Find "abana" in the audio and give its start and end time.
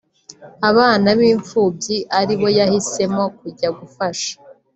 0.69-1.07